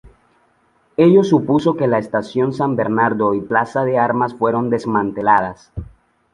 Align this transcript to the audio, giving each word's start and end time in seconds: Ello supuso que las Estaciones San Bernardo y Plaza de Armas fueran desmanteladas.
Ello 0.97 1.23
supuso 1.23 1.77
que 1.77 1.87
las 1.87 2.05
Estaciones 2.05 2.57
San 2.57 2.75
Bernardo 2.75 3.35
y 3.35 3.41
Plaza 3.41 3.83
de 3.85 3.99
Armas 3.99 4.33
fueran 4.33 4.71
desmanteladas. 4.71 5.71